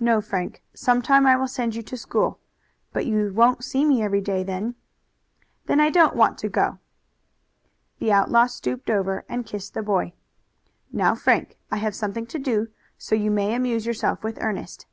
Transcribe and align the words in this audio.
"No, 0.00 0.20
Frank. 0.20 0.60
Some 0.74 1.02
time 1.02 1.24
I 1.24 1.36
will 1.36 1.46
send 1.46 1.76
you 1.76 1.84
to 1.84 1.96
school. 1.96 2.40
But 2.92 3.06
you 3.06 3.32
won't 3.32 3.62
see 3.62 3.84
me 3.84 4.02
every 4.02 4.20
day 4.20 4.42
then." 4.42 4.74
"Then 5.66 5.78
I 5.78 5.88
don't 5.88 6.16
want 6.16 6.36
to 6.38 6.48
go." 6.48 6.80
The 8.00 8.10
outlaw 8.10 8.46
stooped 8.48 8.90
over 8.90 9.24
and 9.28 9.46
kissed 9.46 9.74
the 9.74 9.82
boy. 9.84 10.14
"Now, 10.90 11.14
Frank, 11.14 11.56
I 11.70 11.76
have 11.76 11.94
something 11.94 12.26
to 12.26 12.40
do, 12.40 12.70
so 12.98 13.14
you 13.14 13.30
may 13.30 13.54
amuse 13.54 13.86
yourself 13.86 14.24
with 14.24 14.36
Ernest." 14.42 14.86